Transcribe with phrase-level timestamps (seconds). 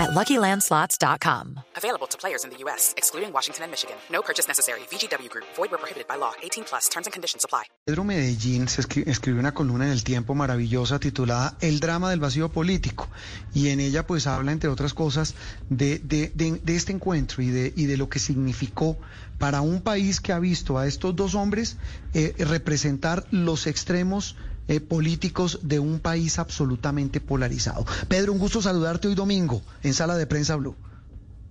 [0.00, 1.60] at LuckyLandSlots.com.
[1.76, 3.96] Available to players in the U.S., excluding Washington and Michigan.
[4.10, 4.80] No purchase necessary.
[4.90, 5.44] VGW Group.
[5.56, 6.32] Void where prohibited by law.
[6.42, 6.88] 18 plus.
[6.88, 7.64] Terms and conditions apply.
[7.86, 12.20] Pedro Medellín se escri- escribió una columna en El Tiempo maravillosa titulada El drama del
[12.20, 13.08] vacío político.
[13.54, 15.34] Y en ella pues habla, entre otras cosas,
[15.68, 18.96] de, de- de- de este encuentro y de, y de lo que significó
[19.38, 21.76] para un país que ha visto a estos dos hombres
[22.14, 24.36] eh, representar los extremos
[24.70, 27.84] eh, políticos de un país absolutamente polarizado.
[28.08, 30.76] Pedro, un gusto saludarte hoy domingo en Sala de Prensa Blue.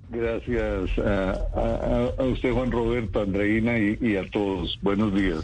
[0.07, 4.77] Gracias a, a- a usted, Juan Roberto, Andreina y, y a todos.
[4.81, 5.43] Buenos días.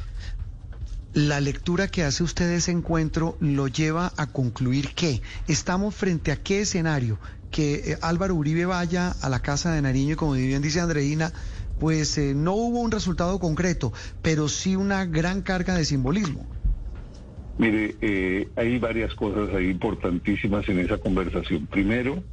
[1.13, 6.31] La lectura que hace usted de ese encuentro lo lleva a concluir que estamos frente
[6.31, 7.19] a qué escenario,
[7.51, 11.31] que eh, Álvaro Uribe vaya a la casa de Nariño y como bien dice Andreina,
[11.77, 16.47] pues eh, no hubo un resultado concreto, pero sí una gran carga de simbolismo.
[17.57, 21.67] Mire, eh, hay varias cosas ahí importantísimas en esa conversación.
[21.67, 22.23] Primero,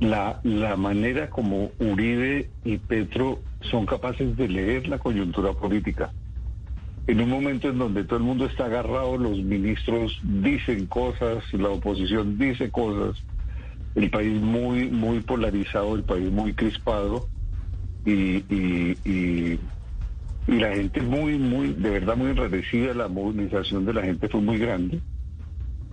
[0.00, 6.12] la, la manera como Uribe y Petro son capaces de leer la coyuntura política.
[7.06, 11.70] En un momento en donde todo el mundo está agarrado, los ministros dicen cosas, la
[11.70, 13.16] oposición dice cosas,
[13.94, 17.28] el país muy, muy polarizado, el país muy crispado
[18.04, 19.60] y, y, y,
[20.46, 24.40] y la gente muy, muy, de verdad muy enrarecida, la movilización de la gente fue
[24.40, 25.00] muy grande.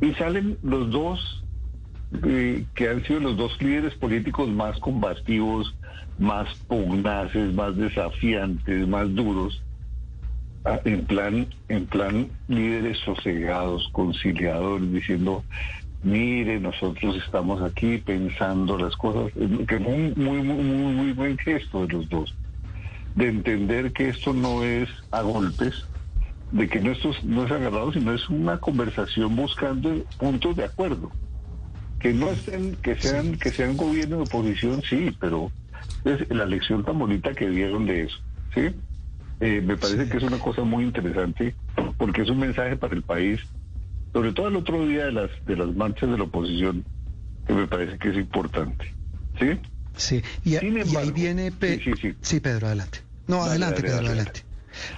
[0.01, 1.43] Y salen los dos,
[2.23, 5.75] eh, que han sido los dos líderes políticos más combativos,
[6.17, 9.61] más pugnaces, más desafiantes, más duros,
[10.83, 15.43] en plan, en plan líderes sosegados, conciliadores, diciendo,
[16.01, 21.11] mire, nosotros estamos aquí pensando las cosas, eh, que fue un muy, muy, muy, muy
[21.13, 22.33] buen gesto de los dos
[23.19, 25.75] de entender que esto no es a golpes,
[26.51, 30.63] de que no, esto es- no es agarrado, sino es una conversación buscando puntos de
[30.63, 31.11] acuerdo.
[31.99, 35.51] Que no estén, que sean, que sean gobierno de oposición, sí, pero
[36.05, 38.17] es la lección tan bonita que dieron de eso,
[38.53, 38.73] ¿sí?
[39.41, 40.09] Eh, me parece Sí.
[40.11, 41.55] que es una cosa muy interesante,
[41.97, 43.41] porque es un mensaje para el país,
[44.13, 46.85] sobre todo el otro día de las, de las marchas de la oposición,
[47.45, 48.85] que me parece que es importante,
[49.37, 49.59] ¿sí?
[49.93, 51.51] Sí, y, a- y ahí embargo, viene...
[51.51, 52.39] Pe- sí, sí, sí.
[52.39, 52.99] Pedro, adelante.
[53.29, 54.43] No, Dale, adelante, dale, Pedro, dale, adelante.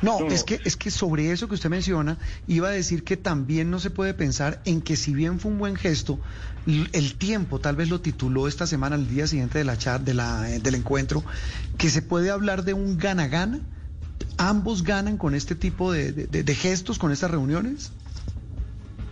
[0.02, 3.70] No, es que es que sobre eso que usted menciona, iba a decir que también
[3.72, 6.20] no se puede pensar en que si bien fue un buen gesto,
[6.66, 10.14] el tiempo tal vez lo tituló esta semana, el día siguiente de la chat, de
[10.14, 11.24] la, eh, del encuentro,
[11.78, 13.60] que se puede hablar de un gana-gana.
[14.38, 17.92] ¿Ambos ganan con este tipo de, de- de- de gestos, con estas reuniones?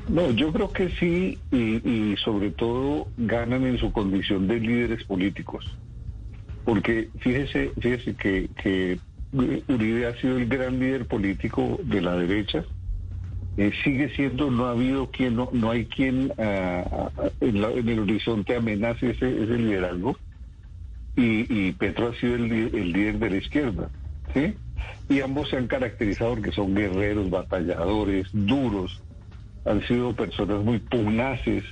[0.07, 5.03] No, yo creo que sí, y, y sobre todo ganan en su condición de líderes
[5.03, 5.66] políticos.
[6.66, 9.00] Porque fíjese, fíjese que, que
[9.31, 12.66] Uribe ha sido el gran líder político de la derecha.
[13.57, 17.72] Eh, sigue siendo, no ha habido quien, no, no hay quien ah, ah, en, la-
[17.72, 20.18] en el horizonte amenace ese, ese liderazgo.
[21.16, 23.89] Y, y Petro ha sido el, el líder de la izquierda.
[24.34, 24.56] ¿sí?
[25.09, 29.01] Y ambos se han caracterizado porque son guerreros, batalladores, duros
[29.66, 31.63] han sido personas muy pugnaces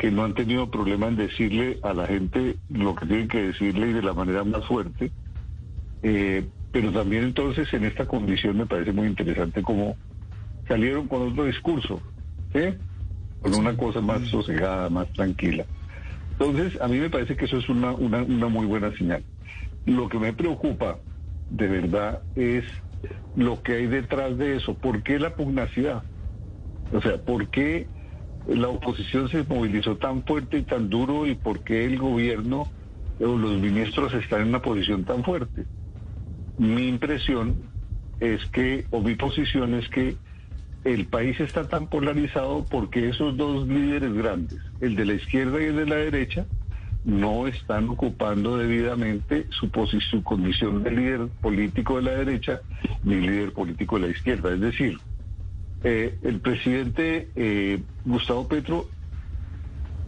[0.00, 3.90] que no han tenido problema en decirle a la gente lo que tienen que decirle
[3.90, 5.12] y de la manera más fuerte.
[6.02, 9.96] Eh, pero también entonces en esta condición me parece muy interesante cómo
[10.68, 12.02] salieron con otro discurso,
[12.52, 12.74] ¿sí?
[13.40, 15.64] con una cosa más sosegada, más tranquila.
[16.32, 19.24] Entonces, a mí me parece que eso es una, una, una muy buena señal.
[19.86, 20.98] Lo que me preocupa,
[21.48, 22.64] de verdad, es
[23.36, 24.74] lo que hay detrás de eso.
[24.74, 26.02] ¿Por qué la pugnacidad?
[26.92, 27.86] O sea, ¿por qué
[28.48, 32.68] la oposición se movilizó tan fuerte y tan duro y por qué el gobierno
[33.18, 35.64] o los ministros están en una posición tan fuerte?
[36.58, 37.70] Mi impresión
[38.20, 40.16] es que, o mi posición es que
[40.84, 45.66] el país está tan polarizado porque esos dos líderes grandes, el de la izquierda y
[45.66, 46.46] el de la derecha,
[47.04, 52.60] no están ocupando debidamente su, posi- su condición de líder político de la derecha
[53.02, 54.52] ni líder político de la izquierda.
[54.54, 54.98] Es decir,
[55.84, 58.86] eh, el presidente eh, Gustavo Petro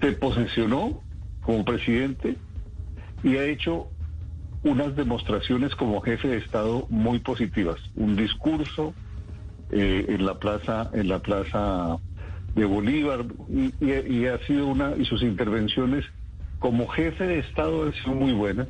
[0.00, 1.02] se posesionó
[1.40, 2.36] como presidente
[3.22, 3.88] y ha hecho
[4.62, 7.80] unas demostraciones como jefe de Estado muy positivas.
[7.94, 8.94] Un discurso
[9.70, 11.98] eh, en la plaza, en la plaza
[12.54, 16.04] de Bolívar y, y- ha sido una y sus intervenciones
[16.58, 18.68] como jefe de Estado han sido muy buenas.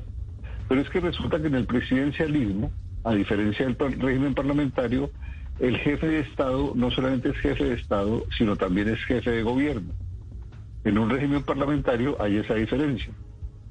[0.68, 2.72] Pero es que resulta que en el presidencialismo,
[3.04, 5.10] a diferencia del régimen parlamentario,
[5.58, 9.42] el jefe de Estado no solamente es jefe de Estado, sino también es jefe de
[9.42, 9.94] gobierno.
[10.84, 13.14] En un régimen parlamentario hay esa diferencia.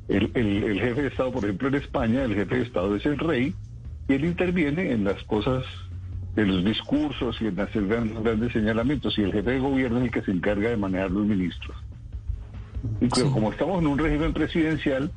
[0.07, 3.53] El, jefe de Estado, por ejemplo, en España, el jefe de Estado es el rey
[4.07, 5.65] y él interviene en las cosas
[6.35, 10.05] de los discursos y en hacer grandes, grandes señalamientos y el jefe de gobierno es
[10.05, 11.75] el que se encarga de manejar los ministros.
[13.01, 15.11] Y como estamos en un régimen presidencial,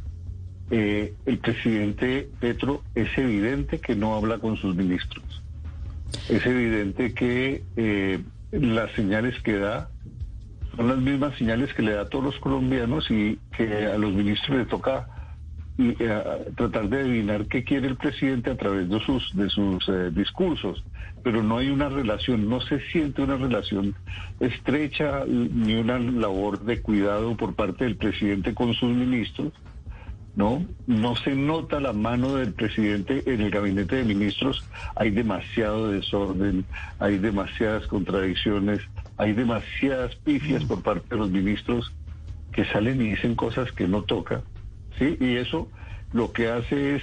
[0.71, 5.43] eh, el presidente Petro es evidente que no habla con sus ministros.
[6.29, 8.21] Es evidente que eh,
[8.53, 9.91] las señales que da
[10.81, 14.15] son las mismas señales que le da a todos los colombianos y que a los
[14.15, 15.09] ministros le toca
[15.77, 15.95] eh,
[16.57, 20.83] tratar de adivinar qué quiere el presidente a través de sus, eh, discursos.
[21.23, 23.95] Pero no hay una relación, no se siente una relación
[24.41, 29.53] estrecha ni una labor de cuidado por parte del presidente con sus ministros.
[30.35, 30.65] ¿no?
[30.87, 34.65] No se nota la mano del presidente en el gabinete de ministros.
[34.97, 36.65] Hay demasiado desorden,
[36.99, 38.81] hay demasiadas contradicciones,
[39.21, 41.93] hay demasiadas pifias por parte de los ministros
[42.53, 44.43] que salen y dicen cosas que no toca,
[44.99, 45.19] ¿sí?
[45.21, 45.69] Y eso
[46.13, 47.03] lo que hace es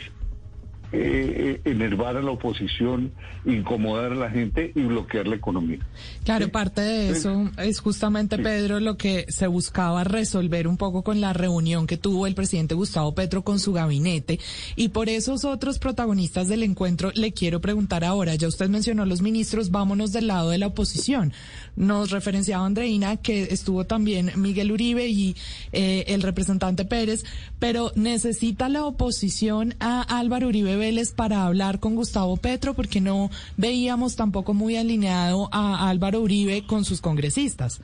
[0.94, 3.12] eh, enervar a la oposición,
[3.46, 5.80] incomodar a la gente y bloquear la economía.
[6.24, 11.20] Claro, parte de eso es justamente, Pedro, lo que se buscaba resolver un poco con
[11.20, 14.40] la reunión que tuvo el presidente Gustavo Petro con su gabinete.
[14.76, 19.22] Y por esos otros protagonistas del encuentro le quiero preguntar ahora, ya usted mencionó los
[19.22, 21.34] ministros, vámonos del lado de la oposición.
[21.76, 25.36] Nos referenciaba Andreina que estuvo también Miguel Uribe y
[25.74, 27.26] eh, el representante Pérez,
[27.60, 30.77] pero necesita la oposición a Álvaro Uribe
[31.16, 36.86] Para hablar con Gustavo Petro porque no veíamos tampoco muy alineado a Álvaro Uribe con
[36.86, 37.82] sus congresistas.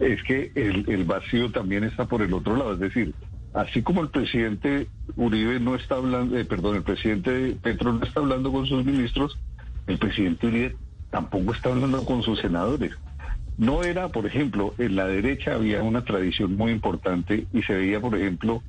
[0.00, 3.14] Es que el, vacío también está por el otro lado, es decir,
[3.52, 8.20] así como el presidente Uribe no está hablando, eh, perdón, el presidente Petro no está
[8.20, 9.38] hablando con sus ministros,
[9.86, 10.76] el presidente Uribe
[11.10, 12.92] tampoco está hablando con sus senadores.
[13.58, 18.00] No era, por ejemplo, en la derecha había una tradición muy importante y se veía,
[18.00, 18.62] por ejemplo,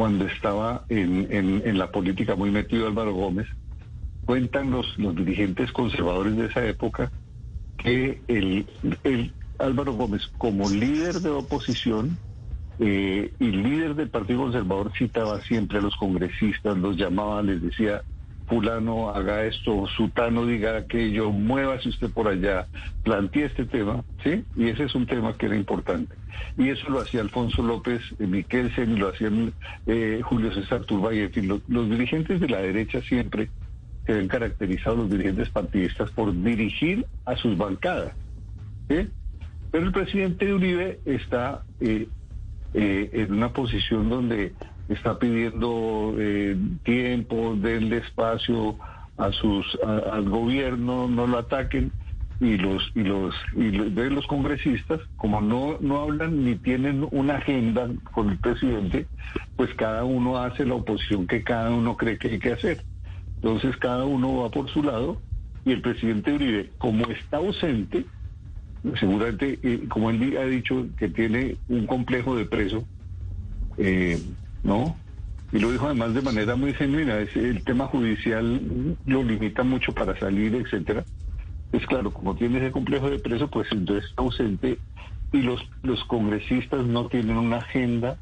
[0.00, 3.46] cuando estaba en, en, la política muy metido Álvaro Gómez,
[4.24, 7.12] cuentan los, los dirigentes conservadores de esa época
[7.76, 8.64] que el,
[9.04, 12.16] el Álvaro Gómez, como líder de oposición
[12.78, 18.00] eh, y líder del Partido Conservador, citaba siempre a los congresistas, los llamaba, les decía,
[18.50, 22.66] fulano haga esto, sutano diga aquello, muévase usted por allá,
[23.04, 24.44] plantee este tema, ¿sí?
[24.56, 26.16] Y ese es un tema que era importante.
[26.58, 29.52] Y eso lo hacía Alfonso López eh, Miquelsen lo hacían
[29.86, 33.48] eh, Julio César Turbay, en fin, los, dirigentes de la derecha siempre
[34.04, 38.12] se ven caracterizados, los dirigentes partidistas, por dirigir a sus bancadas,
[38.88, 39.08] ¿sí?
[39.70, 42.08] Pero el presidente Uribe está eh,
[42.74, 44.52] en una posición donde
[44.90, 48.76] está pidiendo eh, tiempo, denle espacio
[49.16, 51.92] a sus al gobierno, no lo ataquen
[52.40, 57.36] y los y los y de los congresistas como no no hablan ni tienen una
[57.36, 59.06] agenda con el presidente,
[59.56, 62.82] pues cada uno hace la oposición que cada uno cree que hay que hacer.
[63.36, 65.20] Entonces cada uno va por su lado
[65.64, 68.06] y el presidente Uribe, como está ausente,
[68.98, 72.84] seguramente, eh, como él ha dicho que tiene un complejo de preso,
[73.76, 74.18] eh,
[74.62, 74.96] ¿no?
[75.52, 79.92] Y lo dijo además de manera muy genuina, es, el tema judicial lo limita mucho
[79.92, 81.04] para salir, etcétera.
[81.72, 84.78] Es claro, como tiene ese complejo de preso, pues entonces está ausente
[85.32, 88.18] y los, los congresistas no tienen una agenda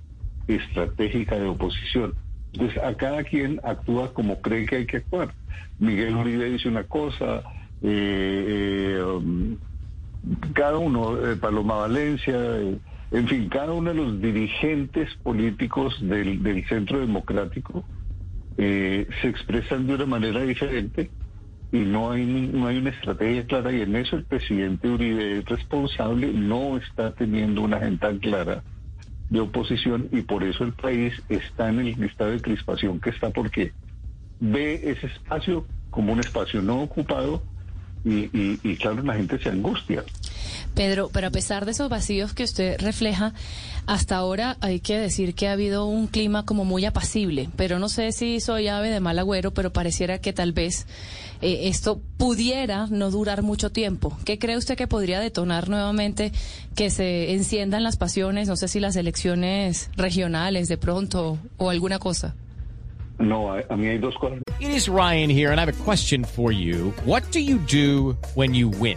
[0.46, 2.14] estratégica de oposición.
[2.52, 5.34] Entonces, a cada quien actúa como cree que hay que actuar.
[5.78, 7.42] Miguel Uribe dice una cosa,
[7.82, 9.56] eh, eh, um,
[10.54, 12.36] cada uno, eh, Paloma Valencia,
[13.10, 17.84] en fin, cada uno de los dirigentes políticos del, centro democrático
[18.58, 21.10] eh, se expresan de una manera diferente
[21.72, 25.44] y no hay, no hay una estrategia clara y en eso el presidente Uribe es
[25.46, 28.62] responsable, no está teniendo una agenda clara
[29.30, 33.30] de oposición y por eso el país está en el estado de crispación que está
[33.30, 33.72] porque
[34.40, 37.42] ve ese espacio como un espacio no ocupado
[38.04, 40.04] y claro, la gente se angustia.
[40.78, 43.34] Pedro, pero a pesar de esos vacíos que usted refleja,
[43.86, 47.88] hasta ahora hay que decir que ha habido un clima como muy apacible, pero no
[47.88, 50.86] sé si soy ave de mal agüero, pero pareciera que tal vez
[51.42, 54.16] eh, esto pudiera no durar mucho tiempo.
[54.24, 56.30] ¿Qué cree usted que podría detonar nuevamente
[56.76, 58.46] que se enciendan las pasiones?
[58.46, 62.36] No sé si las elecciones regionales de pronto o alguna cosa.
[63.18, 64.38] No, a, a mí hay dos cosas.
[64.60, 66.94] It is Ryan here and I have a question for you.
[67.04, 68.96] What do you do when you win?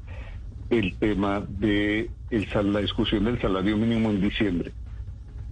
[0.71, 4.71] el tema de el, la discusión del salario mínimo en diciembre.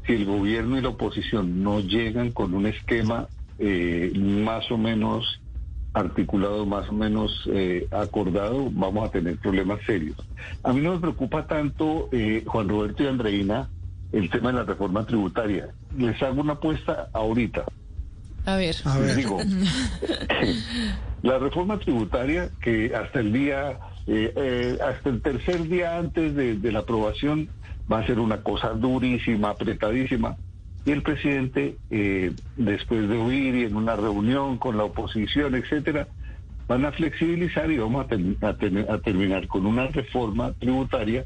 [0.08, 3.28] Si el gobierno y la oposición no llegan con un esquema
[3.60, 5.42] eh, más o menos
[5.94, 10.16] articulado, más o menos eh, acordado, vamos a tener problemas serios.
[10.64, 13.70] A mí no me preocupa tanto, eh, Juan Roberto y Andreina,
[14.14, 15.70] el tema de la reforma tributaria.
[15.98, 17.66] Les hago una apuesta ahorita.
[18.46, 18.76] A ver.
[18.86, 19.16] A ver.
[19.16, 19.38] Digo,
[21.24, 23.78] la reforma tributaria que hasta el día
[24.12, 27.48] eh, eh, hasta el tercer día antes de, la aprobación
[27.92, 30.36] va a ser una cosa durísima, apretadísima.
[30.84, 36.08] Y el presidente, eh, después de oír y en una reunión con la oposición, etcétera,
[36.68, 41.26] van a flexibilizar y vamos a, a terminar con una reforma tributaria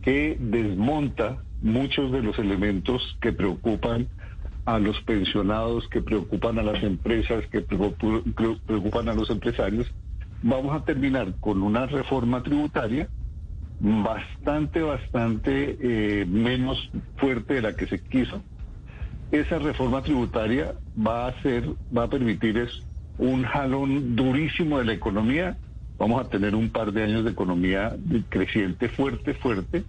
[0.00, 4.08] que desmonta muchos de los elementos que preocupan
[4.64, 9.92] a los pensionados, que preocupan a las empresas, que preocupan a los empresarios
[10.42, 13.08] vamos a terminar con una reforma tributaria
[13.80, 18.42] bastante, bastante eh, menos fuerte de la que se quiso.
[19.30, 22.82] Esa reforma tributaria va a ser, va a permitir es
[23.18, 25.58] un jalón durísimo de la economía.
[25.98, 27.96] Vamos a tener un par de años de economía
[28.28, 29.84] creciente, fuerte, fuerte,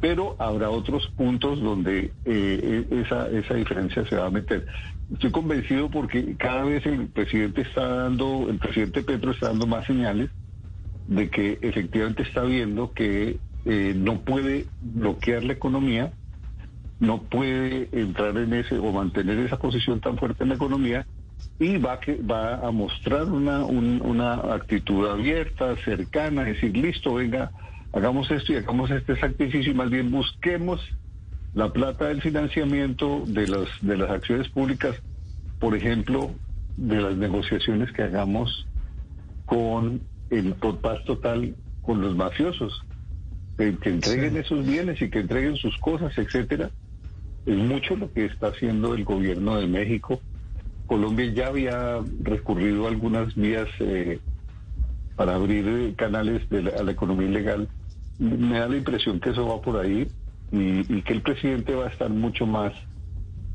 [0.00, 4.66] pero habrá otros puntos donde eh, esa, esa diferencia se va a meter.
[5.12, 9.86] Estoy convencido porque cada vez el presidente está dando, el presidente Petro está dando más
[9.86, 10.30] señales
[11.08, 16.12] de que efectivamente está viendo que eh, no puede bloquear la economía,
[17.00, 21.06] no puede entrar en ese o mantener esa posición tan fuerte en la economía
[21.58, 27.50] y va, que, va a mostrar una, un, una actitud abierta, cercana, decir, listo, venga,
[27.92, 30.80] hagamos esto y hagamos este sacrificio y más bien busquemos
[31.54, 34.96] la plata del financiamiento de las, de las acciones públicas,
[35.58, 36.30] por ejemplo,
[36.76, 38.66] de las negociaciones que hagamos
[39.46, 42.84] con el paz total con los mafiosos,
[43.56, 46.70] que, entreguen esos bienes y que entreguen sus cosas, etcétera.
[47.46, 50.20] Es mucho lo que está haciendo el gobierno de México.
[50.86, 54.20] Colombia ya había recurrido a algunas vías eh,
[55.16, 57.68] para abrir canales de a la economía ilegal.
[58.18, 60.08] Me da la impresión que eso va por ahí
[60.50, 62.72] y, que el presidente va a estar mucho más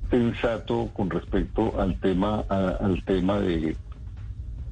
[0.09, 3.75] sensato con respecto al tema al tema de,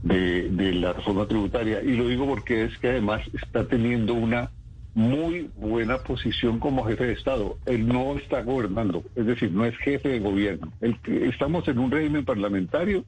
[0.04, 4.52] de, la reforma tributaria y lo digo porque es que además está teniendo una
[4.94, 7.58] muy buena posición como jefe de Estado.
[7.66, 10.72] Él no está gobernando, es decir, no es jefe de gobierno.
[10.82, 13.06] El, estamos en un régimen parlamentario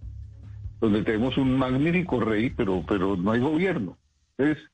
[0.79, 3.97] donde tenemos un magnífico rey, pero, pero no hay gobierno.
[4.37, 4.72] Mm.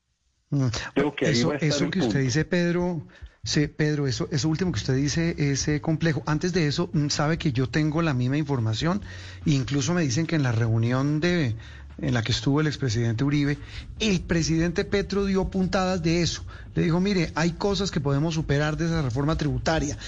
[0.94, 3.06] Creo que eso, eso que usted dice, Pedro,
[3.42, 6.22] Sí, Pedro, eso, eso último que usted dice es eh, complejo.
[6.26, 9.00] Antes de eso, mm, sabe que yo tengo la misma información.
[9.46, 11.56] Incluso me dicen que en la reunión de
[11.98, 13.58] en la que estuvo el expresidente Uribe,
[13.98, 16.44] el presidente Petro dio puntadas de eso.
[16.74, 19.98] Le dijo, mire, hay cosas que podemos superar de esa reforma tributaria,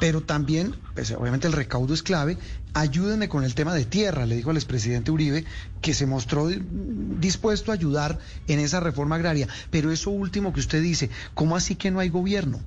[0.00, 2.36] pero también, pues, obviamente el recaudo es clave,
[2.74, 5.44] ayúdenme con el tema de tierra, le dijo al expresidente Uribe,
[5.80, 9.48] que se mostró dispuesto a ayudar en esa reforma agraria.
[9.70, 12.60] Pero eso último que usted dice, ¿cómo así que no hay gobierno?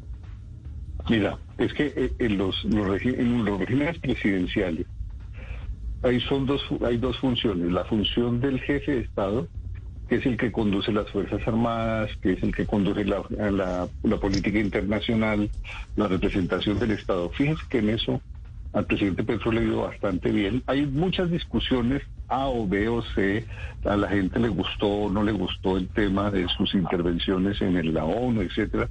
[1.09, 4.85] Mira, es que eh, en en los regímenes presidenciales
[6.03, 7.71] hay, son dos, hay dos funciones.
[7.71, 9.47] La función del jefe de Estado,
[10.09, 13.87] que es el que conduce las Fuerzas Armadas, que es el que conduce la, la,
[14.03, 15.49] la política internacional,
[15.95, 17.29] la representación del Estado.
[17.29, 18.21] Fíjense que en eso
[18.73, 20.63] al presidente Petro le ha ido bastante bien.
[20.65, 23.45] Hay muchas discusiones A o B o C.
[23.83, 27.93] A la gente le gustó o no le gustó el tema de sus intervenciones en
[27.93, 28.89] la ONU, etcétera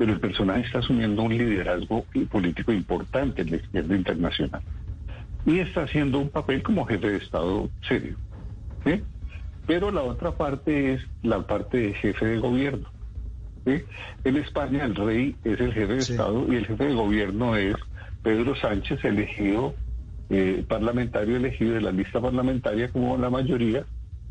[0.00, 4.62] pero el personaje está asumiendo un liderazgo político importante en la izquierda internacional.
[5.46, 8.16] Y está haciendo un papel como jefe de Estado serio.
[9.66, 12.88] Pero la otra parte es la parte de jefe de gobierno.
[13.64, 17.76] En España el rey es el jefe de Estado y el jefe de gobierno es
[18.22, 19.74] Pedro Sánchez, elegido,
[20.28, 23.84] eh, parlamentario elegido de la lista parlamentaria como la mayoría,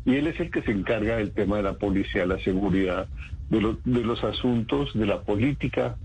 [0.04, 3.06] y él es el que se encarga del tema de la policía, la seguridad,
[3.50, 5.96] de, de los asuntos, de la política,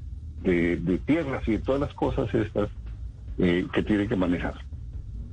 [0.44, 2.70] de, tierras y de todas las cosas estas
[3.38, 4.56] eh, que tiene que manejar.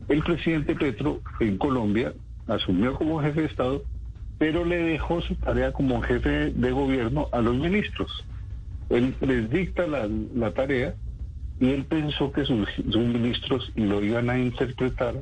[0.09, 2.13] El presidente Petro en Colombia
[2.47, 3.83] asumió como jefe de Estado,
[4.39, 8.25] pero le dejó su tarea como jefe de gobierno a los ministros.
[8.91, 10.95] Él les dicta la, la tarea
[11.61, 15.15] y él pensó que sus, sus ministros lo iban a interpretar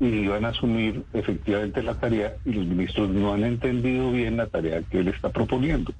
[0.00, 4.46] y iban a asumir efectivamente la tarea y los ministros no han entendido bien la
[4.46, 5.92] tarea que él está proponiendo.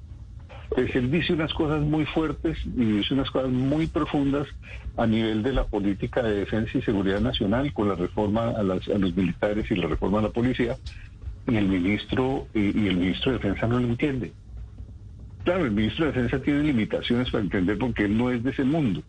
[0.69, 4.47] Pues él dice unas cosas muy fuertes y dice unas cosas muy profundas
[4.97, 8.87] a nivel de la política de defensa y seguridad nacional con la reforma a, los
[9.15, 10.77] militares y la reforma a la policía
[11.47, 14.33] y el ministro y, y el ministro de defensa no lo entiende.
[15.45, 18.63] Claro, el ministro de defensa tiene limitaciones para entender porque él no es de ese
[18.63, 19.03] mundo,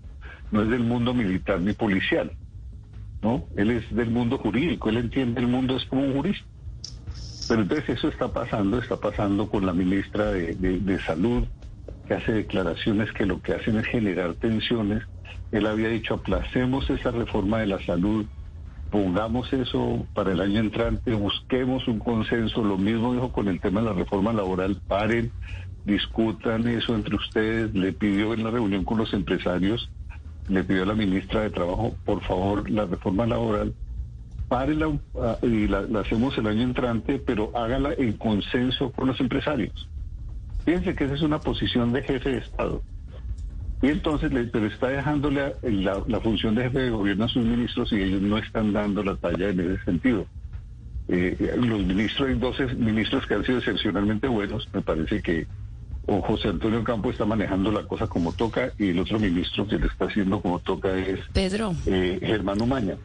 [0.50, 2.30] no es del mundo militar ni policial,
[3.22, 3.48] ¿no?
[3.56, 6.46] Él es del mundo jurídico, él entiende el mundo es como un jurista.
[7.48, 11.44] Pero entonces eso está pasando, está pasando con la ministra de, Salud,
[12.06, 15.04] que hace declaraciones que lo que hacen es generar tensiones.
[15.52, 18.26] Él había dicho, aplacemos esa reforma de la salud,
[18.90, 22.64] pongamos eso para el año entrante, busquemos un consenso.
[22.64, 25.30] Lo mismo dijo con el tema de la reforma laboral, paren,
[25.84, 27.72] discutan eso entre ustedes.
[27.74, 29.88] Le pidió en la reunión con los empresarios,
[30.48, 33.72] le pidió a la ministra de Trabajo, por favor, la reforma laboral
[34.48, 39.20] párela ah, y la, la hacemos el año entrante, pero hágala en consenso con los
[39.20, 39.88] empresarios.
[40.64, 42.82] Fíjense que esa es una posición de jefe de Estado.
[43.82, 47.28] Y entonces, le- pero está dejándole a- la, la función de jefe de gobierno a
[47.28, 50.26] sus ministros y ellos no están dando la talla en ese sentido.
[51.08, 55.46] Eh, los ministros, hay 12 ministros que han sido excepcionalmente buenos, me parece que
[56.08, 59.76] o José Antonio Campo está manejando la cosa como toca y el otro ministro que
[59.78, 62.96] le está haciendo como toca es Pedro, eh, Germán Umaña.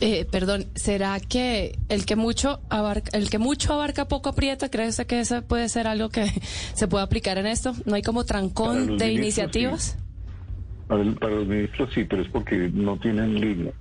[0.00, 4.70] Eh, perdón, ¿será que el que mucho abarca, el que mucho abarca poco aprieta?
[4.70, 6.26] ¿Crees que eso puede ser algo que
[6.74, 7.72] se puede aplicar en esto?
[7.84, 9.96] ¿No hay como trancón de iniciativas?
[10.88, 13.72] Para, el- para los ministros sí, pero es porque no tienen línea.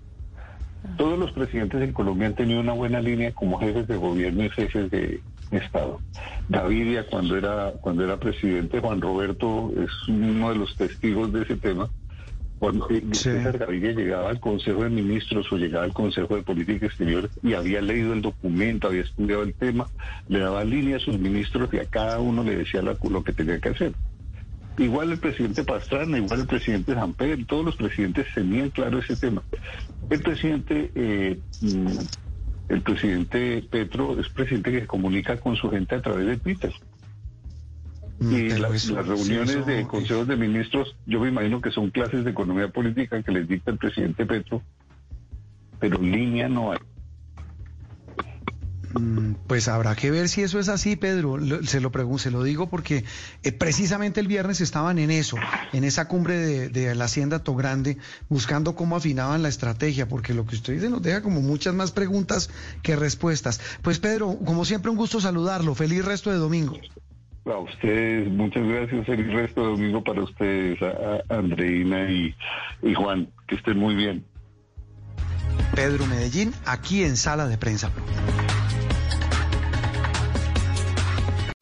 [0.97, 4.49] Todos los presidentes en Colombia han tenido una buena línea como jefes de gobierno y
[4.49, 5.19] jefes de
[5.51, 5.99] Estado.
[6.47, 11.57] Gaviria cuando era cuando era presidente, Juan Roberto es uno de los testigos de ese
[11.57, 11.89] tema.
[12.59, 13.01] Cuando Sí.
[13.13, 17.53] César Gaviria llegaba al Consejo de Ministros o llegaba al Consejo de Política Exterior y
[17.53, 19.87] había leído el documento, había estudiado el tema,
[20.27, 23.59] le daba línea a sus ministros y a cada uno le decía lo que tenía
[23.59, 23.93] que hacer.
[24.79, 29.43] Igual el presidente Pastrana, igual el presidente Pedro, todos los presidentes tenían claro ese tema.
[30.09, 31.97] El presidente, eh, mm,
[32.69, 36.71] el presidente Petro es presidente que se comunica con su gente a través de Twitter.
[38.19, 41.61] Mm, Y las, eso- las sí, reuniones eso- de consejos de ministros, yo me imagino
[41.61, 44.61] que son clases de economía política que les dicta el presidente Petro,
[45.79, 46.79] pero línea no hay.
[48.93, 51.37] Mm, Pues habrá que ver si eso es así, Pedro.
[51.63, 53.05] Se lo pregunto, se lo digo porque
[53.43, 55.37] eh, precisamente el viernes estaban en eso,
[55.73, 57.97] en esa cumbre de, de la Hacienda Togrande,
[58.29, 61.91] buscando cómo afinaban la estrategia, porque lo que usted dice nos deja como muchas más
[61.91, 62.49] preguntas
[62.81, 63.61] que respuestas.
[63.83, 65.75] Pues Pedro, como siempre, un gusto saludarlo.
[65.75, 66.77] Feliz resto de domingo.
[67.45, 69.07] A ustedes, muchas gracias.
[69.09, 72.35] El resto de domingo para ustedes, a, Andreina y,
[72.93, 73.31] Juan.
[73.47, 74.25] Que estén muy bien.
[75.73, 77.91] Pedro Medellín, aquí en Sala de Prensa.